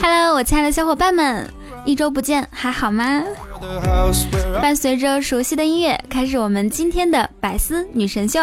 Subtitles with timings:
[0.00, 1.48] Hello，我亲爱的小伙伴们，
[1.84, 3.22] 一周不见，还好吗？
[4.60, 8.40] 伴随着熟悉的音乐，开始我们今天的百思女神秀。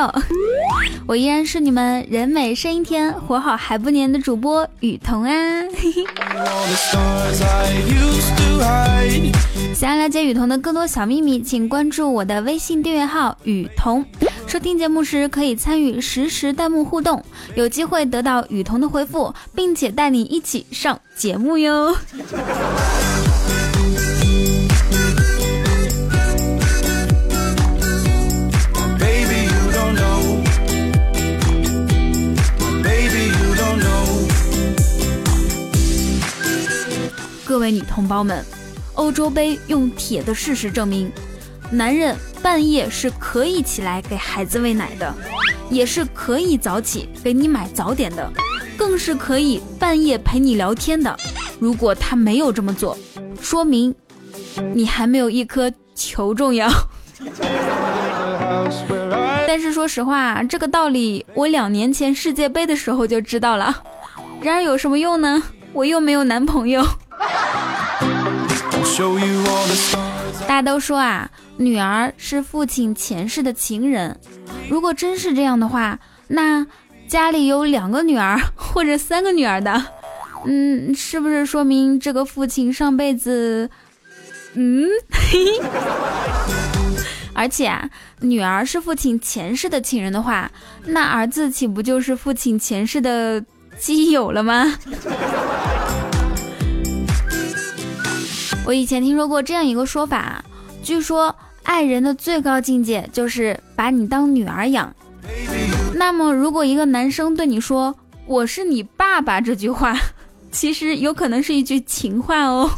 [1.05, 5.33] 我依然是你们人美声音甜、活好还不粘的主播雨桐啊。
[9.75, 14.05] 想要了解雨桐的更多小秘密，请关注我的微信订阅号雨桐。
[14.53, 17.25] 收听节目时可以参与实时弹幕互动，
[17.55, 21.97] 有机会得到雨桐的回复，并且带你一起上节目哟。
[37.43, 38.45] 各位女同胞们，
[38.93, 41.11] 欧洲杯用铁的事实证明，
[41.73, 42.15] 男人。
[42.43, 45.15] 半夜是可以起来给孩子喂奶的，
[45.69, 48.29] 也是可以早起给你买早点的，
[48.77, 51.17] 更是可以半夜陪你聊天的。
[51.57, 52.97] 如果他没有这么做，
[53.41, 53.95] 说明
[54.73, 56.69] 你还没有一颗球重要。
[59.47, 63.73] 但是说实话，这个道理我两年前世界杯的时候就知道了。
[64.41, 65.41] 然而有什么用呢？
[65.71, 66.85] 我又没有男朋友。
[70.47, 71.29] 大家都说啊。
[71.55, 74.19] 女儿是父亲前世的情人，
[74.67, 76.65] 如果真是这样的话，那
[77.07, 79.85] 家里有两个女儿或者三个女儿的，
[80.45, 83.69] 嗯，是不是说明这个父亲上辈子，
[84.55, 84.87] 嗯，
[87.35, 87.87] 而且啊，
[88.21, 90.51] 女儿是父亲前世的情人的话，
[90.85, 93.45] 那儿子岂不就是父亲前世的
[93.77, 94.75] 基友了吗？
[98.65, 100.42] 我以前听说过这样一个说法。
[100.83, 101.33] 据说
[101.63, 104.93] 爱人的最高境界就是把你当女儿养。
[105.95, 107.95] 那么，如果一个男生对你说
[108.27, 109.97] “我是你爸爸”这句话，
[110.51, 112.69] 其实有可能是一句情话哦。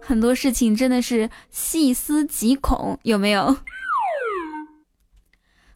[0.00, 3.56] 很多事情真的是细思极恐，有没有？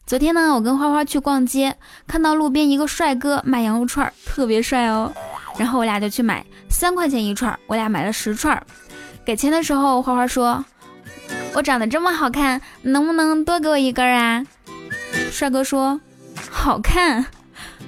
[0.05, 1.75] 昨天呢，我跟花花去逛街，
[2.05, 5.11] 看到路边一个帅哥卖羊肉串，特别帅哦。
[5.57, 8.61] 然后我俩就去买，三块钱一串，我俩买了十串。
[9.25, 10.65] 给钱的时候，花花说
[11.55, 14.45] ：“我长得这么好看，能不能多给我一根啊？”
[15.31, 15.99] 帅哥说
[16.51, 17.25] ：“好看，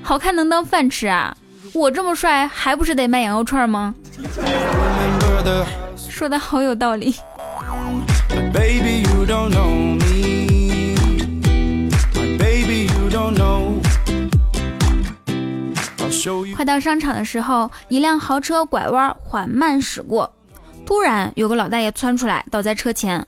[0.02, 1.36] 好看能当饭吃啊？
[1.74, 3.94] 我这么帅，还不是得卖羊肉串吗？”
[6.10, 7.14] 说的好有道理。
[16.56, 20.32] 快到商场的时候，一辆豪车拐弯缓慢驶过。
[20.86, 23.26] 突然有个老大爷窜出来，倒在车前。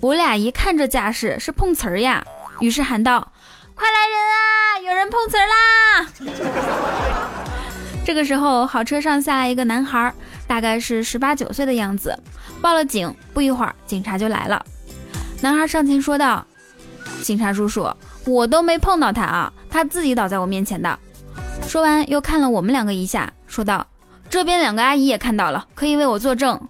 [0.00, 2.24] 我俩一看这架势是碰瓷儿呀，
[2.60, 3.32] 于是喊道
[3.74, 6.06] ：“快来人啊，有人碰瓷儿啦！”
[8.06, 10.12] 这个时候，好车上下来一个男孩，
[10.46, 12.16] 大概是十八九岁的样子，
[12.60, 13.12] 报了警。
[13.32, 14.64] 不一会儿，警察就来了。
[15.40, 16.44] 男孩上前说道
[17.22, 17.88] ：“警察叔叔，
[18.24, 20.98] 我都没碰到他啊，他自己倒在我面前的。”
[21.66, 23.86] 说完，又看了我们两个一下，说道
[24.28, 26.60] ：“这边两个阿姨也看到了，可以为我作证。”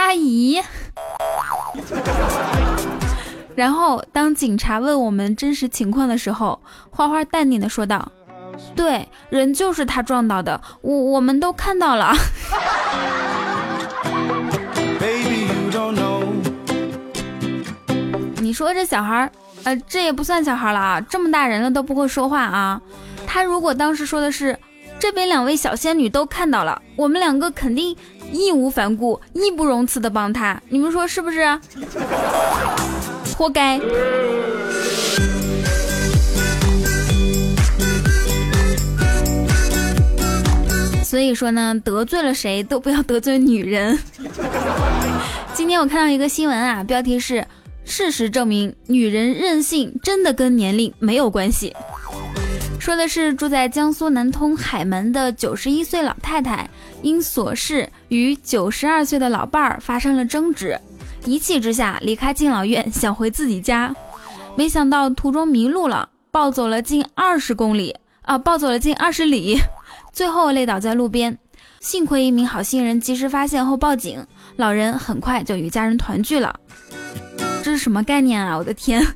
[0.00, 0.58] 阿姨，
[3.54, 6.58] 然后当警察问我们真实情况的时候，
[6.90, 8.10] 花花淡定的说道
[8.74, 12.14] ：“对，人就是他撞到的，我我们都看到了。”
[18.40, 19.30] 你说这小孩儿，
[19.64, 22.80] 呃，这也不算小孩了啊，这么大人了都不会说话啊。
[23.26, 24.58] 他如果当时说的是，
[24.98, 27.94] 这边两位小仙女都看到了，我们两个肯定。
[28.32, 31.58] 义无反顾、义不容辞的帮他，你们说是不是？
[33.36, 33.80] 活该！
[41.02, 43.98] 所以说呢，得罪了谁都不要得罪女人。
[45.52, 47.44] 今天我看到一个新闻啊，标题是
[47.84, 51.74] “事实证明，女人任性真的跟年龄没有关系”。
[52.80, 56.66] 说的是住在江苏南通海门的九十一岁老太太，
[57.02, 60.80] 因琐事与九十二岁的老伴儿发生了争执，
[61.26, 63.94] 一气之下离开敬老院，想回自己家，
[64.56, 69.60] 没想到途中迷路了，暴走了近二十公里，啊，暴走了近二十里，
[70.10, 71.36] 最后累倒在路边。
[71.80, 76.58] 幸亏一名好心人及时发现后报警，老人很快就与家人团聚了。
[77.62, 78.56] 这是什么概念啊？
[78.56, 79.06] 我的天，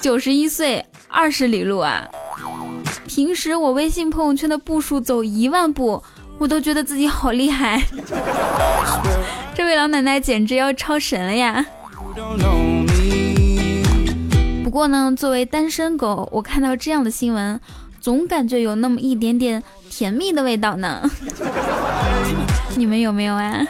[0.00, 2.08] 九十一岁二十里路啊！
[3.06, 6.02] 平时我微信朋友圈的步数走一万步，
[6.38, 7.82] 我都觉得自己好厉害。
[9.54, 11.66] 这位老奶奶简直要超神了呀！
[14.62, 17.60] 不过呢，作为单身狗，我看到这样的新闻，
[18.00, 21.02] 总感觉有那么一点点甜蜜的味道呢。
[22.76, 23.60] 你们有没有啊？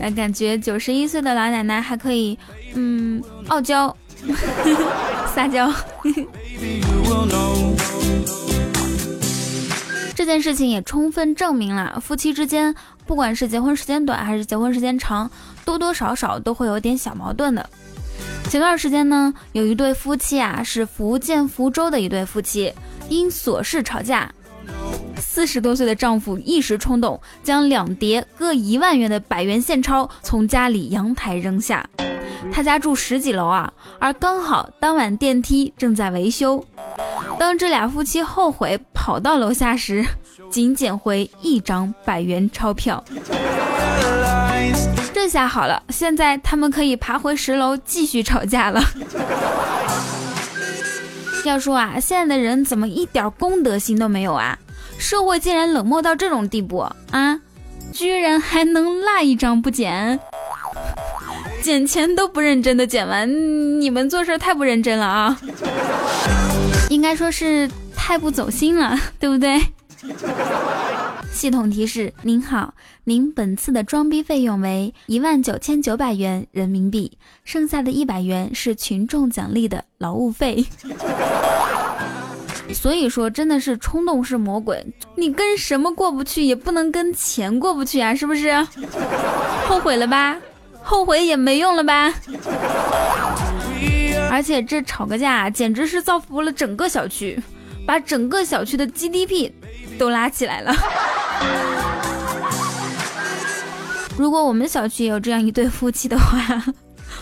[0.00, 2.38] 那感觉九十一岁的老奶奶还可以，
[2.74, 3.94] 嗯，傲娇，
[5.34, 5.70] 撒娇。
[10.20, 12.74] 这件事情也充分证明了，夫妻之间，
[13.06, 15.30] 不管是结婚时间短还是结婚时间长，
[15.64, 17.70] 多多少少都会有点小矛盾的。
[18.50, 22.70] 前段时间呢，有一对夫妻啊，是福建福州的一对夫妻，
[23.08, 24.30] 因琐事吵架。
[25.16, 31.88] 四十多岁的丈夫一时冲动，将两叠各一万元的百元现钞从家里阳台扔下。
[32.52, 36.62] 他家住十几楼啊，而刚好当晚电梯正在维修。
[37.40, 40.04] 当这俩夫妻后悔跑到楼下时，
[40.52, 43.02] 仅捡回一张百元钞票。
[45.14, 48.84] 这下好了，现在他们可以爬回十楼继续吵架了。
[51.46, 54.58] 要说啊，现在的人怎么一点公德心都没有啊？
[54.98, 57.40] 社会竟然冷漠到这种地步啊！
[57.90, 60.20] 居然还能落一张不捡，
[61.62, 63.26] 捡钱都不认真的捡完，
[63.80, 65.40] 你们做事太不认真了啊！
[66.90, 69.58] 应该说是太不走心了， 对不对？
[71.32, 80.66] 系统提示：您好，您本次的装逼费用为一万九千九百元人民币，剩下的一百元是群众奖励的劳务费。
[82.74, 84.84] 所以说，真的是冲动是魔鬼，
[85.14, 88.52] 你跟什么过不去，也不能跟钱过不去啊，是不是？
[89.66, 90.36] 后悔了吧？
[90.82, 92.12] 后悔也没用了吧？
[94.30, 97.36] 而且这吵个架，简直是造福了整个小区，
[97.84, 99.50] 把整个小区的 GDP
[99.98, 100.72] 都拉起来了。
[104.16, 106.62] 如果我们小区也有这样一对夫妻的话，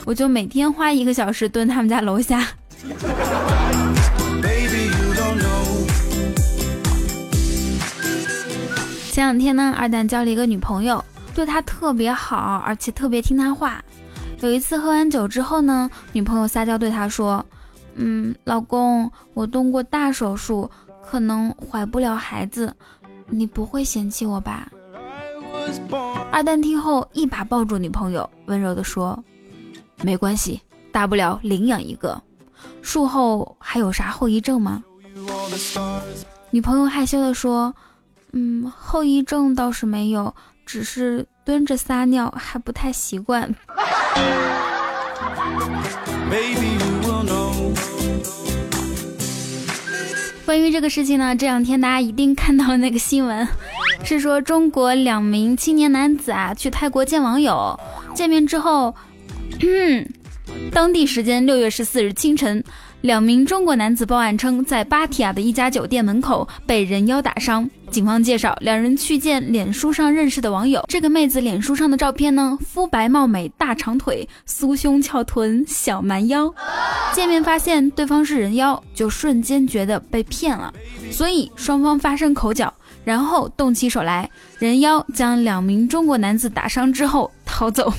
[0.05, 2.47] 我就每天花一个小时蹲他们家楼下。
[9.11, 11.05] 前两天呢，二蛋交了一个女朋友，
[11.35, 13.83] 对他特别好，而且特别听他话。
[14.41, 17.45] 有一次喝完酒之后呢，女朋友撒娇对他说
[17.97, 20.71] ：“嗯，老公，我动过大手术，
[21.03, 22.75] 可能怀不了孩子，
[23.27, 24.71] 你不会嫌弃我吧？”
[26.31, 29.23] 二蛋听后一把抱住女朋友，温柔地说
[30.03, 30.61] ：“没关系，
[30.93, 32.21] 大不了领养一个。
[32.81, 34.83] 术后还有啥后遗症吗？”
[36.51, 37.75] 女朋友害羞地说。
[38.33, 40.35] 嗯，后遗症倒是没有，
[40.67, 43.55] 只是蹲着撒尿还不太习惯。
[50.45, 53.49] 关于这个事情呢，这两天大家一定看到了那个新闻，
[54.05, 57.81] 是说中国两名青年男子啊去泰国见网友，
[58.15, 58.95] 见面之后，
[59.61, 60.07] 嗯
[60.71, 62.63] 当地时间六月十四日清晨。
[63.03, 67.69] 两名中国男子报案称，在芭提雅的一家酒店门口被人妖打伤。
[67.91, 70.85] 警方介绍，两人去见脸书上认识的网友。
[70.89, 76.53] 这个妹子脸书上的照片呢，肤白貌美，大长腿，酥胸翘臀，小蛮腰。
[77.15, 80.75] 见面发现对方是人妖，就瞬间觉得被骗了，
[81.13, 82.73] 所以双方发生口角，
[83.05, 84.29] 然后动起手来。
[84.59, 87.93] 人妖将两名中国男子打伤之后逃走。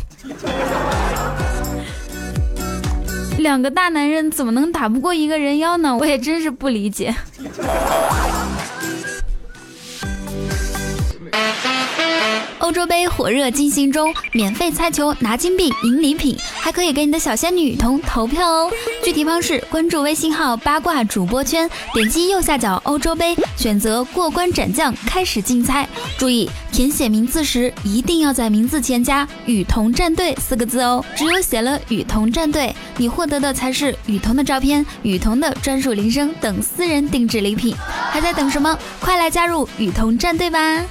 [3.39, 5.97] 两个大男人怎么能打不过一个人妖呢？
[5.97, 7.13] 我也真是不理解。
[12.69, 18.71] 欧洲杯火热进行中，免费猜球拿金币赢礼品，还可以给你的小仙女雨桐投票哦。
[19.03, 25.89] 具体方式关注微信号八卦主播圈，点击右下角欧洲杯，选择过关斩将，开始竞猜。
[26.15, 31.03] 注意填写名字时一定要在名字前加“雨桐战队”四个字哦。
[31.15, 37.75] 只有写了“雨桐战队”，你获得的才是雨桐的照片、雨桐的专属铃声等私人定制礼品。
[38.11, 38.77] 还在等什么？
[38.99, 40.85] 快来加入雨桐战队吧！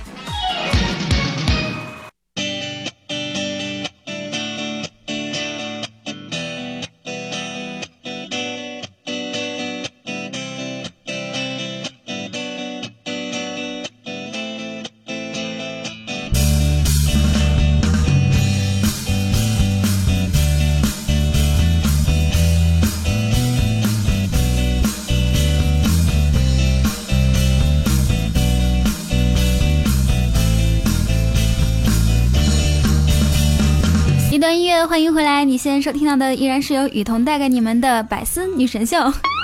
[35.49, 38.99] 你现在收听到的依然是由雨桐带给你们的百思女神秀。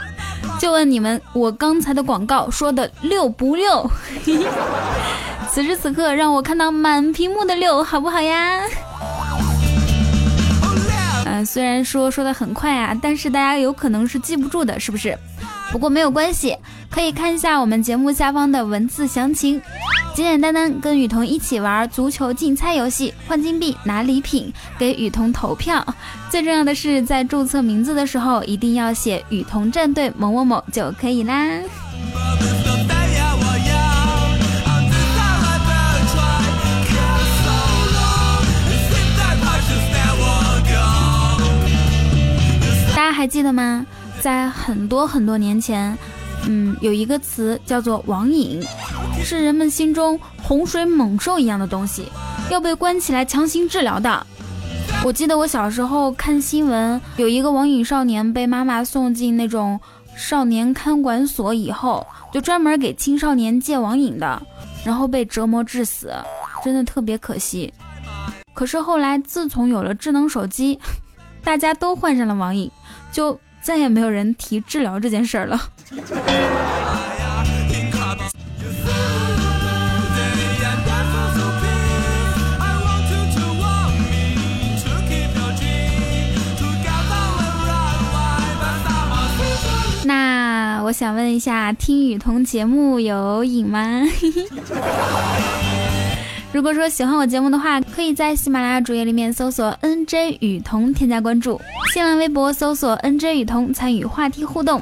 [0.61, 3.91] 就问你们，我刚才的广告说的六不六？
[5.51, 8.61] 此时此刻，让我看到满屏幕的六，好不好呀？
[11.25, 15.19] 嗯，虽然说说的很快啊，但是大家有可能是记不住的，是不是？
[15.75, 16.57] 不过没有关系，
[16.89, 19.61] 可以看一下我们节目下方的文字详情。
[20.15, 25.85] 简简单单跟雨桐一起玩足球竞猜游戏，换金币拿礼品，给雨桐投票。
[26.31, 31.59] 最重要的是，在注册名字的时候一定要写“雨桐战队某某某”就可以啦。
[42.95, 43.85] 大家还记得吗？
[44.25, 45.95] 在很多很多年前，
[46.49, 48.59] 嗯，有一个词叫做网瘾。
[49.23, 52.07] 是人们心中洪水猛兽一样的东西，
[52.51, 54.27] 要被关起来强行治疗的。
[55.05, 59.79] 我记得我小时候看新闻，有一个网瘾少年被妈妈送进那种
[60.17, 64.41] 少年看管所以后，就专门给青少年戒网瘾的，
[64.87, 66.11] 然后被折磨致死，
[66.65, 67.71] 真的特别可惜。
[68.55, 70.81] 可是后来，自从有了智能手机，
[71.45, 72.71] 大家都患上了网瘾，
[73.13, 75.59] 就再也没有人提治疗这件事儿了。
[90.05, 94.03] 那我想问一下，听雨桐节目有瘾吗？
[96.55, 101.61] 如果说喜欢我节目的话，可以在喜马拉雅主页里面搜索 “nj 雨桐”添加关注，
[101.93, 104.81] 新浪微博搜索 “nj 雨桐”参与话题互动，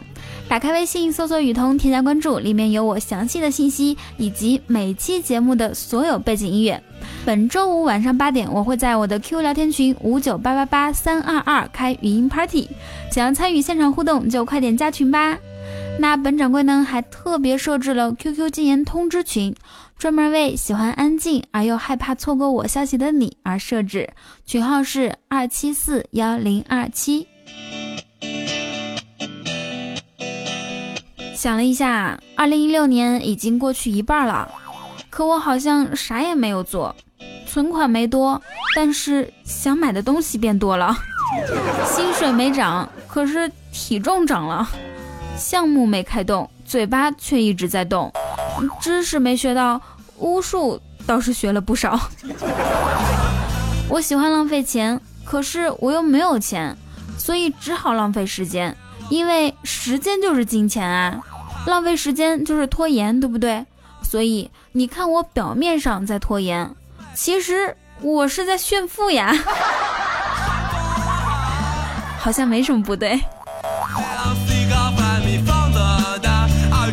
[0.50, 6.78] 打开微信搜索“雨桐”添加关注，里面有我详细的信息以及每期节目的所有背景音乐。
[7.24, 12.68] 本周五晚上八点，我会在我的 Q 聊天群五九八八八三二二开语音 party，
[13.10, 15.38] 想要参与现场互动就快点加群吧。
[15.98, 19.54] 那本掌柜呢还特别设置了 QQ 禁言通知群，
[19.98, 24.10] 专门为喜欢安静而又害怕错过我消息的你而设置，
[24.46, 27.28] 群号是二七四幺零二七。
[31.34, 34.48] 想了一下，二零一六年已经过去一半了，
[35.12, 36.96] 可我好像啥也没有做。
[37.46, 38.40] 存款没多，
[38.74, 40.96] 但是想买的东西变多了。
[41.84, 44.66] 薪水没涨，可是体重涨了。
[45.36, 48.10] 项目没开动，嘴巴却一直在动。
[48.80, 49.78] 知识没学到，
[50.16, 52.00] 巫术倒是学了不少。
[53.90, 56.74] 我喜欢浪费钱，可是我又没有钱，
[57.18, 58.74] 所以只好浪费时间。
[59.10, 61.20] 因为时间就是金钱啊，
[61.66, 63.66] 浪费时间就是拖延，对不对？
[64.12, 66.70] 所以你看，我表面上在拖延。
[67.14, 69.32] 其实我是在炫富呀，
[72.20, 73.18] 好像没什么不对。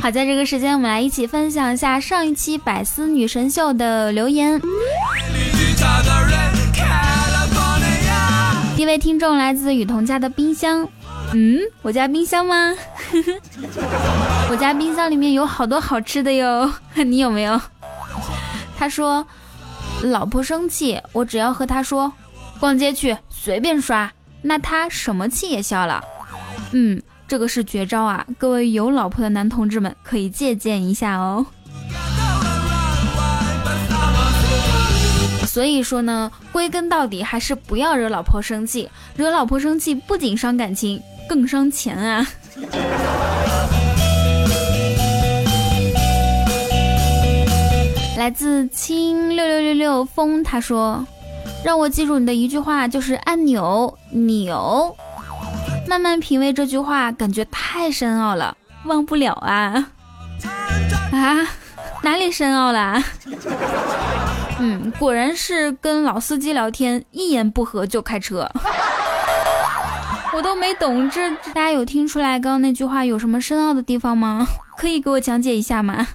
[0.01, 4.57] 好，在这个时间，我们来一起分享一下上一期百思女神秀的留言。
[8.77, 10.87] 第一位听众来自雨桐家的冰箱，
[11.33, 12.73] 嗯，我家冰箱吗？
[14.49, 16.71] 我家冰箱里面有好多好吃的哟，
[17.05, 17.59] 你有没有？
[18.77, 19.25] 他说。
[20.01, 22.09] 老婆生气，我只要和她说
[22.57, 24.09] 逛街去，随便刷，
[24.41, 26.01] 那她什么气也消了。
[26.71, 28.25] 嗯，这个是绝招啊！
[28.37, 31.45] 各位有老婆的男同志们可以借鉴一下哦。
[35.45, 42.25] 所以说呢，归根到底还是不要惹老婆生气，惹老婆生气不仅伤感情，更伤钱啊。
[48.17, 51.05] 来自青六六六六风，他说
[51.63, 54.95] ：“让我记住你的一句话就是按钮钮。”
[55.87, 59.89] 慢慢品味这句话，感觉太深奥了，忘不了啊
[61.11, 61.47] 啊！
[62.03, 63.01] 哪里深奥了？
[64.59, 68.51] 嗯，果然是跟老司机聊天，一言不合就开车。
[70.31, 74.47] 我都没懂，这大家有听出来刚刚那句话有什么深奥的地方吗？
[74.77, 76.07] 可以给我讲解一下吗？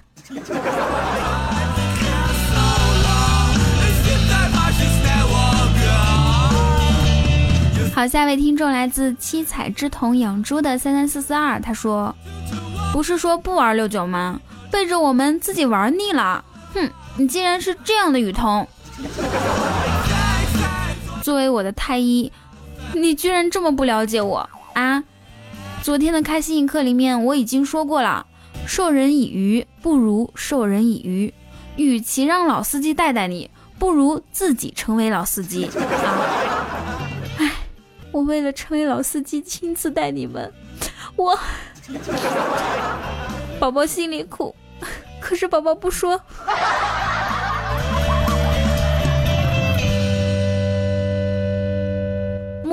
[7.93, 12.13] 好，下一位听众来自七彩之瞳养猪的三三四四二，他说
[12.91, 14.39] ：“不是说不玩六九吗？
[14.71, 16.43] 背着我们自己玩腻了。
[16.73, 18.67] 哼，你竟然是这样的雨桐！
[21.21, 22.31] 作为我的太医，
[22.95, 25.03] 你居然这么不了解我啊！
[25.83, 28.25] 昨天的开心一刻里面我已经说过了，
[28.65, 31.33] 授人以鱼不如授人以渔，
[31.75, 36.25] 与其让老司机带带你，不如自己成为老司机 啊！”
[37.37, 37.51] 哎
[38.11, 40.51] 我为了成为老司机，亲自带你们，
[41.17, 41.37] 我
[43.59, 44.55] 宝宝心里苦，
[45.19, 46.19] 可是宝宝不说。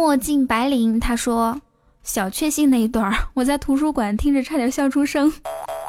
[0.03, 1.61] 墨镜白灵他说
[2.03, 5.33] ：“小确幸那一段，我在图书馆听着差点笑出声。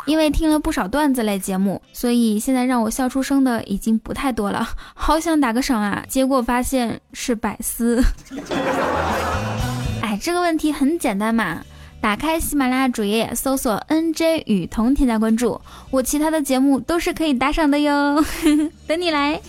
[0.06, 4.70] 因为听了不少段子类节目，所以现在让我笑出声的已经不太多了。
[4.94, 8.04] 好想打个赏啊，结果发现是百思。
[10.04, 11.64] 哎，这个问题很简单嘛，
[12.00, 18.24] 打开喜马拉雅主页，搜索 NJ 雨桐，添加关注，我其他的节目都是可以打赏的哟，
[18.86, 19.42] 等你来。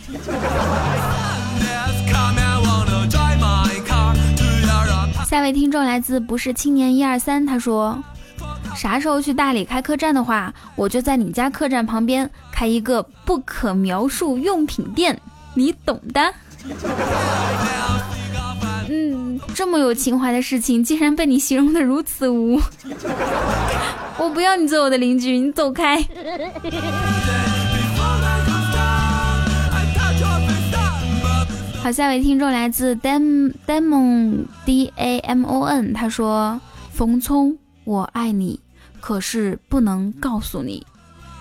[5.35, 8.01] 下位听众来自不是青年一二三，他说。
[8.77, 15.21] 啥时候去大理开客栈的话，我就在你家客栈旁边开一个不可描述用品店，
[15.55, 16.33] 你懂的。
[18.89, 22.61] 嗯，这么有情怀的事情，竟然被你形容的如此无。
[24.17, 26.01] 我不要你做我的邻居，你走开。
[31.85, 36.59] 好，下一位听众来自 Dam Damon D A M O N，他说
[36.91, 38.59] ：“冯聪，我爱你。”
[39.03, 40.87] 可是不能告诉你，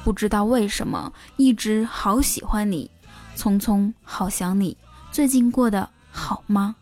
[0.03, 2.91] 不知道为什么一直好喜欢你，
[3.37, 4.75] 聪聪好想你，
[5.13, 6.75] 最近过得好吗？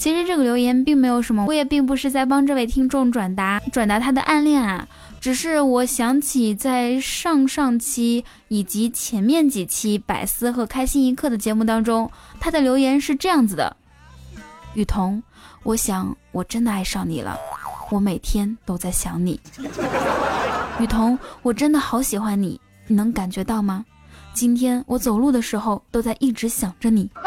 [0.00, 4.88] 其实这个留言并没有什么，我也并不是在帮这位听众转达转达他的暗恋啊，
[5.22, 12.10] 只是我想起在上上期以及前面几期百思和开心一刻的节目当中，
[12.40, 13.76] 他的留言是这样子的：
[14.74, 15.22] 雨桐，
[15.62, 17.38] 我想我真的爱上你了。
[17.88, 19.40] 我每天都在想你，
[20.80, 23.84] 雨桐，我真的好喜欢你，你能感觉到吗？
[24.34, 27.08] 今天我走路的时候都在一直想着你，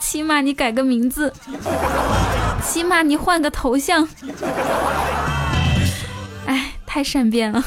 [0.00, 1.32] 起码你改个名字，
[2.68, 4.06] 起码你换个头像，
[6.46, 7.64] 哎，太善变了。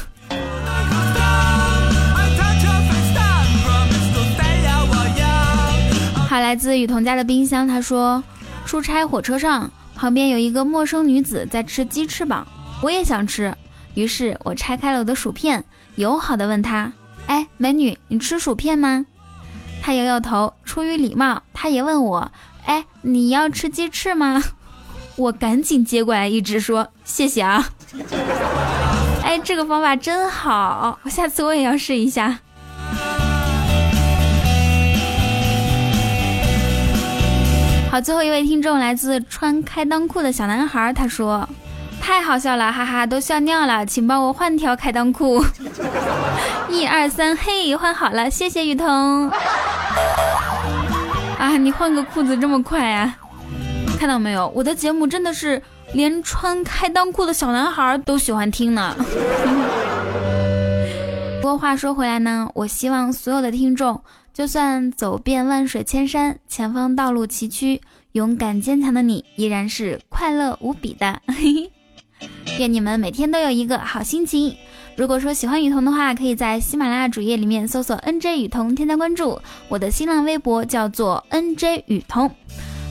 [6.28, 8.22] 好，来自雨桐家的冰箱，他说。
[8.66, 12.46] 出差火车上，旁边有一个陌生女子在吃鸡翅膀，
[12.80, 13.52] 我也想吃，
[13.94, 15.64] 于是我拆开了我的薯片，
[15.96, 16.92] 友好的问她
[17.26, 19.06] ：“哎，美女，你吃薯片吗？”
[19.82, 22.30] 她摇摇头，出于礼貌，她也问我
[22.64, 24.40] ：“哎，你要吃鸡翅吗？”
[25.20, 27.62] 我赶紧接过来，一直说：“谢谢啊。
[29.22, 32.38] ”哎，这个方法真好，我下次我也要试一下。
[37.90, 41.46] 好，最后一位听众来自穿开裆裤的小男孩，他说
[42.00, 45.44] ：“太好笑了，哈哈，都笑尿了，请帮我换条开裆裤。
[46.70, 49.28] ”一二三，嘿，换好了，谢谢雨桐。
[51.38, 53.16] 啊，你换个裤子这么快啊？
[54.00, 58.96] 看到没有，我的节目真的是连穿开裆裤的小男孩都喜欢听呢。
[61.42, 64.00] 不过话说回来呢，我希望所有的听众。
[64.32, 67.78] 就算走遍万水千山，前方道路崎岖，
[68.12, 71.20] 勇敢坚强的你依然是快乐无比的。
[72.58, 74.56] 愿你们每天都有一个好心情。
[74.96, 79.38] 如果说喜欢雨桐的话，可以在喜马拉雅主页里面搜索 NJ 雨桐，添加关注。
[79.68, 82.30] 我的新浪微博叫做 NJ 雨桐。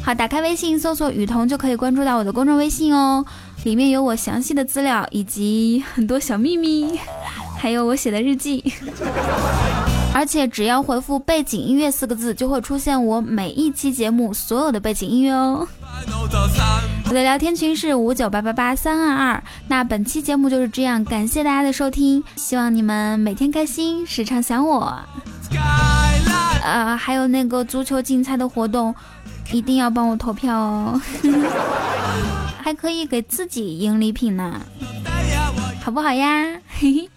[0.03, 3.23] 好，打开微信搜索雨桐就可以关注到我的公众微信哦，
[3.63, 6.99] 里面有我详细的资料以及 很多小秘密，
[7.59, 8.73] 还有我写的日记。
[10.11, 15.67] 而且只要回复“背景音乐”四个字，就会出现我每一期节目所有的背景音乐哦。
[17.05, 19.43] 我的聊天群是五九八八八三二二。
[19.67, 24.97] 那本期节目就是这样，感谢大家的收听，希望你们每天开心，时常想我。
[26.63, 28.93] 呃，还有那个足球竞猜的活动，
[29.51, 31.01] 一定要帮我投票哦，
[32.61, 34.61] 还可以给自己赢礼品呢，
[35.81, 36.45] 好不好呀？
[36.67, 37.09] 嘿嘿。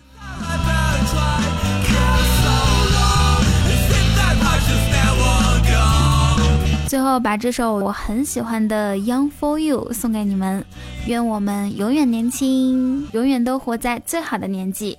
[6.88, 10.62] 最后把这首我很喜欢的《Young for You》送给你们，
[11.06, 14.98] 愿我们永远年轻，永远都活在最好的年纪。